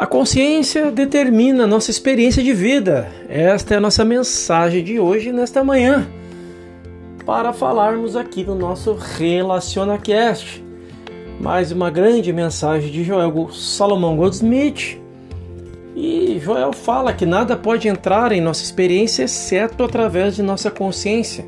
[0.00, 3.12] A consciência determina a nossa experiência de vida.
[3.28, 6.08] Esta é a nossa mensagem de hoje, nesta manhã,
[7.26, 10.64] para falarmos aqui no nosso RelacionaCast.
[11.38, 14.98] Mais uma grande mensagem de Joel Salomão Goldsmith.
[15.94, 21.44] E Joel fala que nada pode entrar em nossa experiência exceto através de nossa consciência.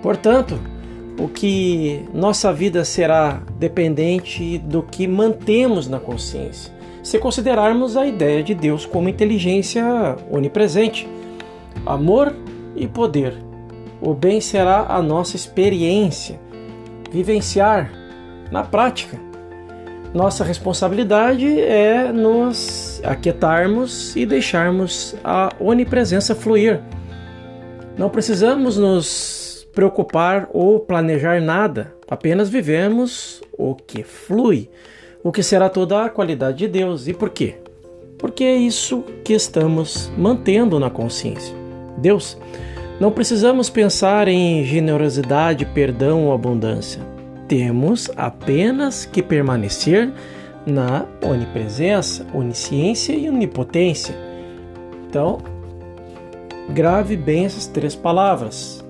[0.00, 0.58] Portanto,
[1.18, 6.74] o que nossa vida será dependente do que mantemos na consciência
[7.06, 9.84] se considerarmos a ideia de Deus como inteligência
[10.28, 11.08] onipresente,
[11.86, 12.34] amor
[12.74, 13.32] e poder.
[14.00, 16.40] O bem será a nossa experiência,
[17.08, 17.92] vivenciar
[18.50, 19.20] na prática.
[20.12, 26.80] Nossa responsabilidade é nos aquietarmos e deixarmos a onipresença fluir.
[27.96, 34.68] Não precisamos nos preocupar ou planejar nada, apenas vivemos o que flui
[35.22, 37.08] o que será toda a qualidade de Deus.
[37.08, 37.56] E por quê?
[38.18, 41.54] Porque é isso que estamos mantendo na consciência.
[41.98, 42.38] Deus,
[42.98, 47.02] não precisamos pensar em generosidade, perdão ou abundância.
[47.46, 50.10] Temos apenas que permanecer
[50.66, 54.14] na onipresença, onisciência e onipotência.
[55.08, 55.38] Então,
[56.70, 58.84] grave bem essas três palavras.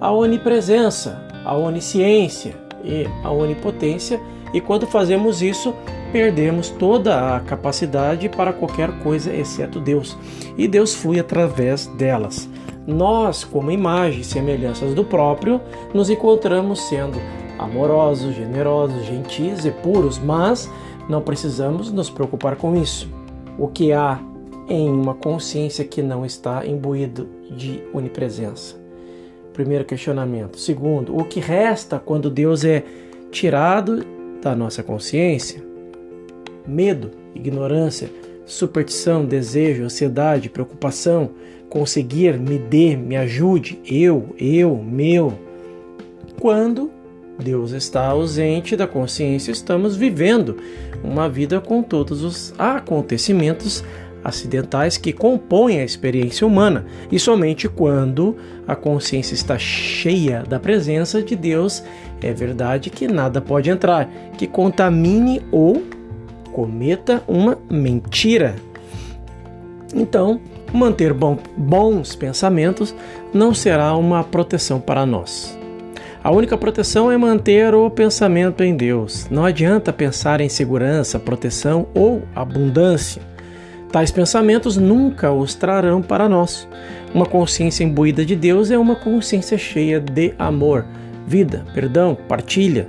[0.00, 2.54] A onipresença, a onisciência
[2.84, 4.20] e a onipotência
[4.52, 5.74] e quando fazemos isso,
[6.12, 10.16] perdemos toda a capacidade para qualquer coisa exceto Deus,
[10.58, 12.48] e Deus flui através delas.
[12.86, 15.60] Nós, como imagem e semelhanças do próprio,
[15.94, 17.18] nos encontramos sendo
[17.58, 20.70] amorosos, generosos, gentis e puros, mas
[21.08, 23.08] não precisamos nos preocupar com isso.
[23.58, 24.20] O que há
[24.68, 28.81] em uma consciência que não está imbuído de onipresença?
[29.52, 30.58] Primeiro questionamento.
[30.58, 32.82] Segundo, o que resta quando Deus é
[33.30, 34.04] tirado
[34.42, 35.62] da nossa consciência?
[36.66, 38.10] Medo, ignorância,
[38.46, 41.30] superstição, desejo, ansiedade, preocupação,
[41.68, 45.32] conseguir, me dê, me ajude, eu, eu, meu.
[46.40, 46.90] Quando
[47.38, 50.56] Deus está ausente da consciência, estamos vivendo
[51.02, 53.82] uma vida com todos os acontecimentos
[54.24, 61.22] acidentais que compõem a experiência humana, e somente quando a consciência está cheia da presença
[61.22, 61.82] de Deus
[62.22, 65.82] é verdade que nada pode entrar que contamine ou
[66.52, 68.54] cometa uma mentira.
[69.94, 70.40] Então,
[70.72, 72.94] manter bons pensamentos
[73.34, 75.58] não será uma proteção para nós.
[76.22, 79.26] A única proteção é manter o pensamento em Deus.
[79.28, 83.20] Não adianta pensar em segurança, proteção ou abundância.
[83.92, 86.66] Tais pensamentos nunca os trarão para nós.
[87.14, 90.86] Uma consciência imbuída de Deus é uma consciência cheia de amor,
[91.26, 92.88] vida, perdão, partilha,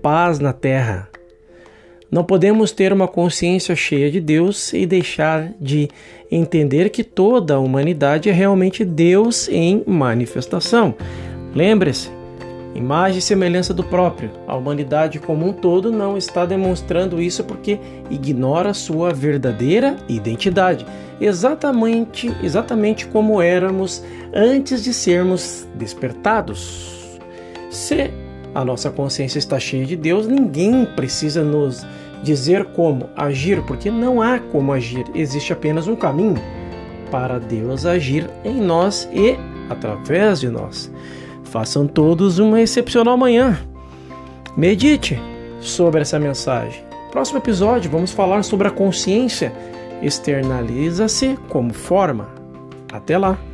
[0.00, 1.10] paz na terra.
[2.10, 5.88] Não podemos ter uma consciência cheia de Deus e deixar de
[6.30, 10.94] entender que toda a humanidade é realmente Deus em manifestação.
[11.54, 12.10] Lembre-se,
[12.74, 14.30] imagem e semelhança do próprio.
[14.46, 17.78] A humanidade como um todo não está demonstrando isso porque
[18.10, 20.86] ignora sua verdadeira identidade,
[21.20, 24.04] exatamente, exatamente como éramos
[24.34, 27.18] antes de sermos despertados.
[27.70, 28.10] Se
[28.54, 31.86] a nossa consciência está cheia de Deus, ninguém precisa nos
[32.22, 36.40] dizer como agir, porque não há como agir, existe apenas um caminho
[37.10, 39.36] para Deus agir em nós e
[39.68, 40.90] através de nós.
[41.50, 43.58] Façam todos uma excepcional manhã.
[44.56, 45.20] Medite
[45.60, 46.84] sobre essa mensagem.
[47.10, 49.52] Próximo episódio, vamos falar sobre a consciência
[50.00, 52.28] externaliza-se como forma.
[52.92, 53.49] Até lá!